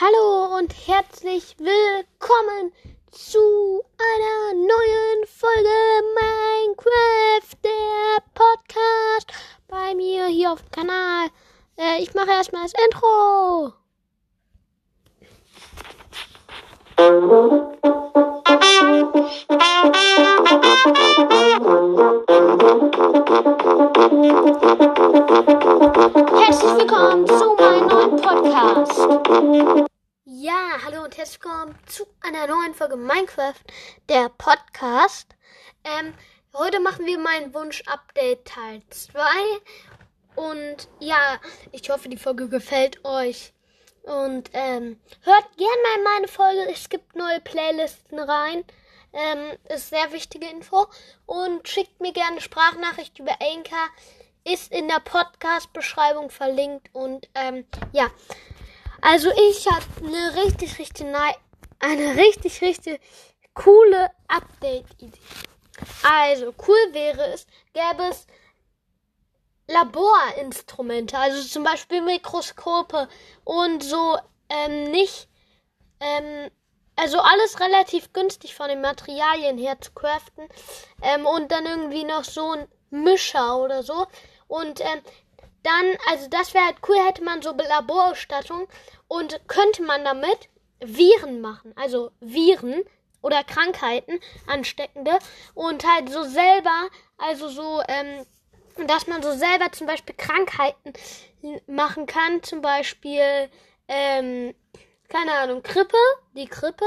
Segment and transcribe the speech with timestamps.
[0.00, 2.72] Hallo und herzlich willkommen
[3.10, 5.68] zu einer neuen Folge
[6.14, 9.32] Minecraft, der Podcast
[9.66, 11.30] bei mir hier auf dem Kanal.
[11.76, 13.72] Äh, ich mache erstmal das Intro.
[30.48, 33.60] Ja, hallo und herzlich willkommen zu einer neuen Folge Minecraft,
[34.08, 35.36] der Podcast.
[35.84, 36.14] Ähm,
[36.54, 39.20] heute machen wir mein Wunsch-Update Teil 2.
[40.36, 41.38] Und ja,
[41.70, 43.52] ich hoffe, die Folge gefällt euch.
[44.04, 46.72] Und ähm, hört gerne mal in meine Folge.
[46.72, 48.64] Es gibt neue Playlisten rein.
[49.12, 50.86] Ähm, ist sehr wichtige Info.
[51.26, 53.88] Und schickt mir gerne Sprachnachricht über Anchor
[54.44, 56.88] ist in der Podcast-Beschreibung verlinkt.
[56.94, 58.10] Und ähm, ja,
[59.00, 61.06] also ich habe eine richtig, richtig,
[61.80, 63.00] eine richtig, richtig
[63.54, 65.18] coole Update-Idee.
[66.02, 68.26] Also cool wäre es, gäbe es
[69.68, 73.08] Laborinstrumente, also zum Beispiel Mikroskope
[73.44, 75.28] und so ähm, nicht,
[76.00, 76.50] ähm,
[76.96, 80.48] also alles relativ günstig von den Materialien her zu craften
[81.02, 84.06] ähm, und dann irgendwie noch so ein Mischer oder so
[84.46, 85.02] und ähm,
[85.68, 88.68] dann, also das wäre halt cool, hätte man so Laborausstattung
[89.06, 90.48] und könnte man damit
[90.80, 91.72] Viren machen.
[91.76, 92.84] Also Viren
[93.20, 95.18] oder Krankheiten, ansteckende.
[95.54, 96.88] Und halt so selber,
[97.18, 98.24] also so, ähm,
[98.86, 100.92] dass man so selber zum Beispiel Krankheiten
[101.66, 102.42] machen kann.
[102.42, 103.50] Zum Beispiel,
[103.88, 104.54] ähm,
[105.08, 105.98] keine Ahnung, Krippe,
[106.34, 106.84] die Krippe.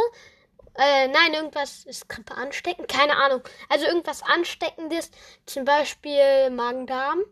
[0.75, 3.41] Äh, nein, irgendwas ist Krippe ansteckend, keine Ahnung.
[3.67, 5.11] Also irgendwas Ansteckendes,
[5.45, 7.25] zum Beispiel Magen-Darm.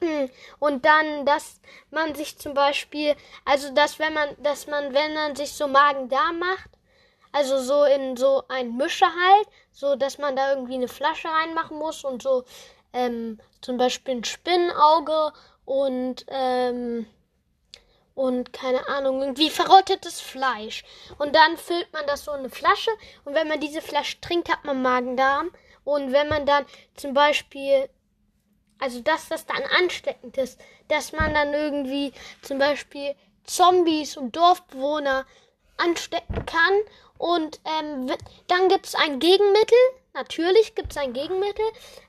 [0.00, 0.30] Hm.
[0.58, 5.36] Und dann, dass man sich zum Beispiel, also dass wenn man, dass man, wenn man
[5.36, 6.70] sich so Magen-Darm macht,
[7.32, 11.78] also so in so ein Mischer halt, so dass man da irgendwie eine Flasche reinmachen
[11.78, 12.44] muss und so
[12.92, 15.32] ähm, zum Beispiel ein Spinnenauge
[15.64, 17.06] und ähm,
[18.14, 20.84] und keine Ahnung, irgendwie verrottetes Fleisch.
[21.18, 22.90] Und dann füllt man das so in eine Flasche
[23.24, 25.50] und wenn man diese Flasche trinkt, hat man Magen-Darm.
[25.84, 26.64] Und wenn man dann
[26.96, 27.88] zum Beispiel
[28.78, 33.14] also dass das dann ansteckend ist, dass man dann irgendwie zum Beispiel
[33.44, 35.26] Zombies und Dorfbewohner
[35.76, 36.72] anstecken kann.
[37.18, 38.12] Und ähm,
[38.48, 39.78] dann gibt es ein Gegenmittel.
[40.12, 41.64] Natürlich gibt es ein Gegenmittel.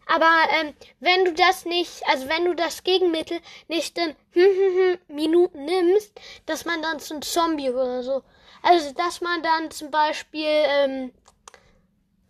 [0.06, 4.16] Aber ähm, wenn du das nicht, also wenn du das Gegenmittel nicht in
[5.08, 6.14] Minuten nimmst,
[6.46, 8.24] dass man dann zum Zombie oder so.
[8.62, 11.12] Also dass man dann zum Beispiel ähm,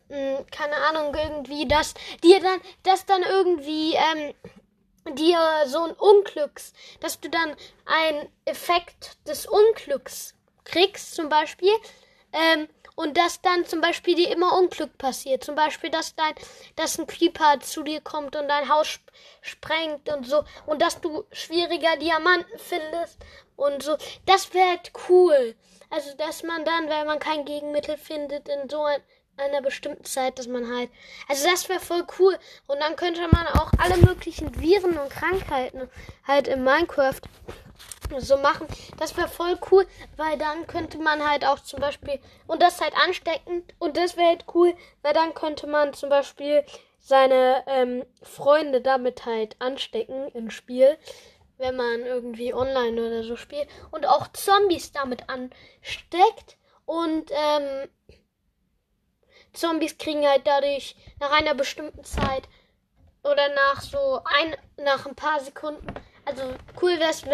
[0.09, 1.93] hm, keine Ahnung, irgendwie, dass
[2.23, 9.17] dir dann, dass dann irgendwie, ähm, dir so ein Unglücks, dass du dann einen Effekt
[9.27, 10.35] des Unglücks
[10.65, 11.73] kriegst, zum Beispiel,
[12.33, 15.43] ähm, und dass dann zum Beispiel dir immer Unglück passiert.
[15.43, 16.33] Zum Beispiel, dass dein,
[16.75, 19.05] dass ein Creeper zu dir kommt und dein Haus sp
[19.41, 20.43] sprengt und so.
[20.65, 23.19] Und dass du schwieriger Diamanten findest
[23.55, 23.97] und so.
[24.25, 25.55] Das wäre halt cool.
[25.91, 29.01] Also, dass man dann, wenn man kein Gegenmittel findet, in so ein,
[29.37, 30.89] einer bestimmten Zeit, dass man halt.
[31.27, 32.37] Also das wäre voll cool.
[32.67, 35.89] Und dann könnte man auch alle möglichen Viren und Krankheiten
[36.27, 37.21] halt in Minecraft
[38.19, 38.67] so machen.
[38.97, 42.19] Das wäre voll cool, weil dann könnte man halt auch zum Beispiel.
[42.47, 43.73] Und das halt ansteckend.
[43.79, 46.63] Und das wäre halt cool, weil dann könnte man zum Beispiel
[46.99, 50.97] seine ähm, Freunde damit halt anstecken im Spiel.
[51.57, 53.67] Wenn man irgendwie online oder so spielt.
[53.91, 56.57] Und auch Zombies damit ansteckt.
[56.85, 57.89] Und ähm,
[59.57, 62.47] Zombies kriegen halt dadurch nach einer bestimmten Zeit
[63.23, 65.85] oder nach so ein, nach ein paar Sekunden.
[66.25, 66.43] Also
[66.81, 67.25] cool wäre es,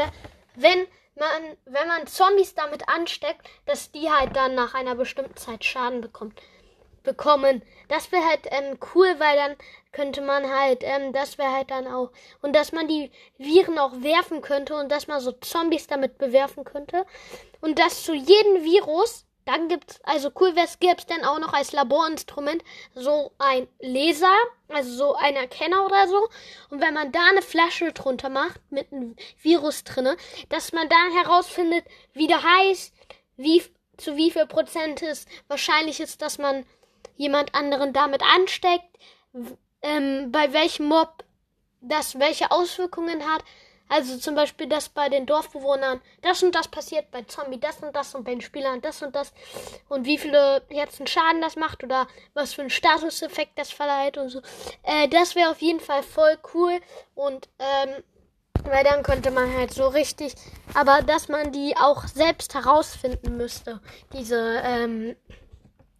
[0.55, 5.63] wenn man, wenn man Zombies damit ansteckt, dass die halt dann nach einer bestimmten Zeit
[5.63, 6.41] Schaden bekommt,
[7.03, 7.61] bekommen.
[7.89, 9.55] Das wäre halt ähm, cool, weil dann
[9.91, 12.11] könnte man halt, ähm, das wäre halt dann auch,
[12.41, 16.63] und dass man die Viren auch werfen könnte und dass man so Zombies damit bewerfen
[16.63, 17.05] könnte.
[17.61, 21.53] Und dass zu jedem Virus dann gibt's, also cool wäre es, gäbe denn auch noch
[21.53, 22.63] als Laborinstrument
[22.95, 24.35] so ein Laser,
[24.69, 26.29] also so ein Erkenner oder so.
[26.69, 30.17] Und wenn man da eine Flasche drunter macht, mit einem Virus drinne,
[30.49, 32.93] dass man dann herausfindet, wie der heißt,
[33.37, 33.63] wie,
[33.97, 36.65] zu wie viel Prozent es wahrscheinlich ist, dass man
[37.15, 38.97] jemand anderen damit ansteckt,
[39.81, 41.23] ähm, bei welchem Mob
[41.81, 43.43] das welche Auswirkungen hat.
[43.93, 47.95] Also zum Beispiel, dass bei den Dorfbewohnern das und das passiert, bei Zombie das und
[47.95, 49.31] das und bei den Spielern das und das
[49.87, 54.29] und wie viele einen Schaden das macht oder was für einen Statuseffekt das verleiht und
[54.29, 54.41] so.
[54.81, 56.79] Äh, das wäre auf jeden Fall voll cool
[57.13, 58.03] und ähm,
[58.63, 60.33] Weil dann könnte man halt so richtig,
[60.73, 63.81] aber dass man die auch selbst herausfinden müsste.
[64.13, 65.15] Diese, ähm,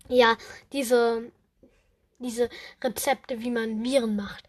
[0.08, 0.36] ja,
[0.72, 1.32] diese,
[2.20, 2.50] diese
[2.84, 4.46] Rezepte, wie man Viren macht.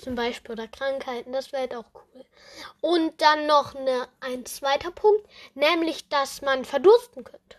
[0.00, 2.24] Zum Beispiel oder Krankheiten, das wäre halt auch cool.
[2.80, 7.58] Und dann noch eine, ein zweiter Punkt, nämlich, dass man verdursten könnte.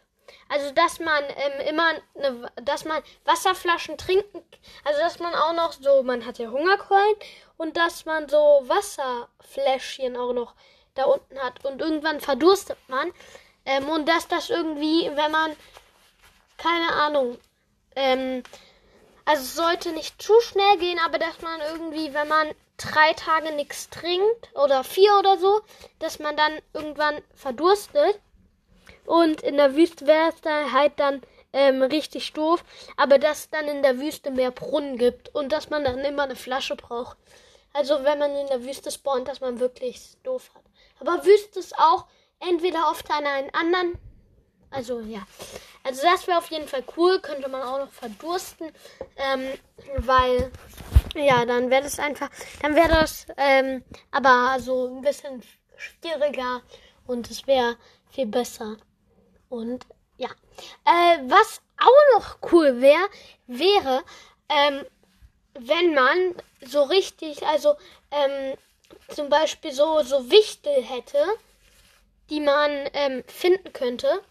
[0.49, 4.43] Also, dass man ähm, immer, eine, dass man Wasserflaschen trinken,
[4.83, 7.15] also, dass man auch noch so, man hat ja Hungerkeulen
[7.57, 10.55] und dass man so Wasserfläschchen auch noch
[10.95, 13.13] da unten hat und irgendwann verdurstet man.
[13.65, 15.55] Ähm, und dass das irgendwie, wenn man,
[16.57, 17.37] keine Ahnung,
[17.95, 18.43] ähm,
[19.25, 23.89] also sollte nicht zu schnell gehen, aber dass man irgendwie, wenn man drei Tage nichts
[23.89, 25.61] trinkt oder vier oder so,
[25.99, 28.19] dass man dann irgendwann verdurstet.
[29.05, 31.21] Und in der Wüste wäre es dann halt dann
[31.53, 32.63] ähm, richtig doof,
[32.97, 36.35] aber dass dann in der Wüste mehr Brunnen gibt und dass man dann immer eine
[36.35, 37.17] Flasche braucht.
[37.73, 40.63] Also wenn man in der Wüste spawnt, dass man wirklich doof hat.
[40.99, 42.05] Aber Wüste ist auch
[42.39, 43.97] entweder oft an einen anderen.
[44.71, 45.21] Also ja.
[45.83, 47.19] Also das wäre auf jeden Fall cool.
[47.19, 48.71] Könnte man auch noch verdursten.
[49.17, 49.47] Ähm,
[49.97, 50.51] weil,
[51.15, 52.29] ja, dann wäre das einfach.
[52.61, 55.43] Dann wäre das ähm, aber so ein bisschen
[55.75, 56.61] schwieriger
[57.05, 57.77] und es wäre
[58.09, 58.77] viel besser.
[59.49, 59.85] Und
[60.17, 60.29] ja.
[60.85, 63.09] Äh, was auch noch cool wäre,
[63.47, 64.03] wäre,
[64.49, 64.85] ähm,
[65.53, 67.75] wenn man so richtig, also
[68.11, 68.55] ähm,
[69.09, 71.23] zum Beispiel so, so Wichtel hätte,
[72.29, 74.21] die man ähm, finden könnte.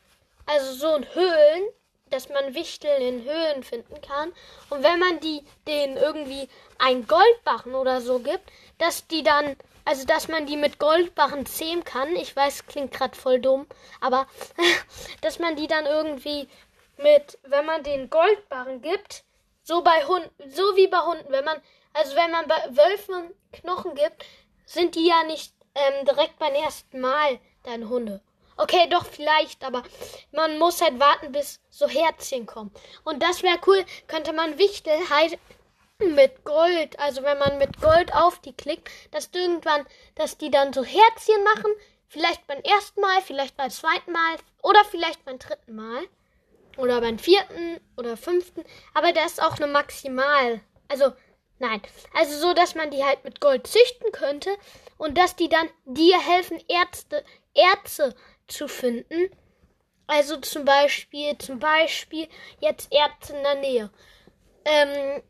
[0.53, 1.69] Also so in Höhlen,
[2.11, 4.33] dass man Wichtel in Höhlen finden kann.
[4.69, 6.49] Und wenn man die denen irgendwie
[6.79, 11.85] ein Goldbarren oder so gibt, dass die dann, also dass man die mit Goldbarren zähmen
[11.85, 12.17] kann.
[12.17, 13.67] Ich weiß, klingt gerade voll dumm,
[14.01, 14.27] aber
[15.21, 16.49] dass man die dann irgendwie
[16.97, 19.23] mit, wenn man den Goldbarren gibt,
[19.63, 21.63] so bei Hunden, so wie bei Hunden, wenn man,
[21.93, 24.25] also wenn man bei Wölfen Knochen gibt,
[24.67, 28.21] sind die ja nicht ähm, direkt beim ersten Mal deine Hunde.
[28.61, 29.83] Okay, doch vielleicht, aber
[30.33, 32.71] man muss halt warten, bis so Herzchen kommen.
[33.05, 35.39] Und das wäre cool, könnte man Wichtel halt
[35.99, 40.75] mit Gold, also wenn man mit Gold auf die klickt, dass irgendwann, dass die dann
[40.75, 41.73] so Herzchen machen,
[42.07, 46.03] vielleicht beim ersten Mal, vielleicht beim zweiten Mal oder vielleicht beim dritten Mal
[46.77, 51.13] oder beim vierten oder fünften, aber da ist auch eine Maximal, also
[51.59, 51.81] nein,
[52.15, 54.51] also so, dass man die halt mit Gold züchten könnte
[54.99, 57.25] und dass die dann dir helfen, Ärzte,
[57.55, 58.15] Erze
[58.51, 59.31] zu finden.
[60.07, 62.29] Also zum Beispiel, zum Beispiel
[62.61, 63.91] jetzt Ärzte in der Nähe.
[64.65, 65.23] Ähm,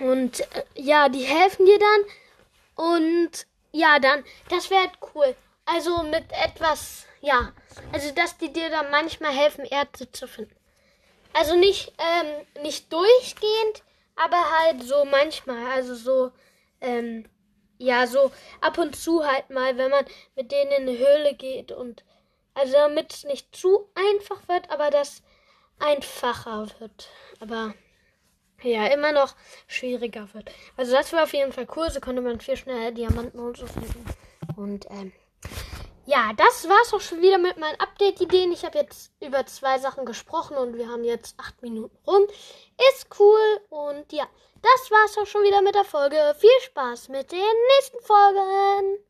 [0.00, 2.86] und äh, ja, die helfen dir dann.
[2.86, 5.34] Und ja, dann, das wäre halt cool.
[5.66, 7.52] Also mit etwas, ja.
[7.92, 10.54] Also, dass die dir dann manchmal helfen, Ärzte zu finden.
[11.32, 13.82] Also nicht, ähm, nicht durchgehend,
[14.14, 15.66] aber halt so manchmal.
[15.72, 16.30] Also so,
[16.80, 17.28] ähm,
[17.78, 18.30] ja, so
[18.60, 20.04] ab und zu halt mal, wenn man
[20.36, 22.04] mit denen in eine Höhle geht und
[22.54, 25.22] also damit es nicht zu einfach wird, aber das
[25.78, 27.08] einfacher wird.
[27.40, 27.74] Aber
[28.62, 29.34] ja, immer noch
[29.66, 30.50] schwieriger wird.
[30.76, 33.66] Also das wäre auf jeden Fall cool, so konnte man viel schneller Diamanten und so
[33.66, 34.04] finden.
[34.56, 35.12] Und ähm,
[36.06, 38.52] ja, das war's auch schon wieder mit meinen Update-Ideen.
[38.52, 42.26] Ich habe jetzt über zwei Sachen gesprochen und wir haben jetzt acht Minuten rum.
[42.92, 44.26] Ist cool und ja,
[44.62, 46.34] das war's auch schon wieder mit der Folge.
[46.38, 47.38] Viel Spaß mit den
[47.78, 49.04] nächsten Folgen.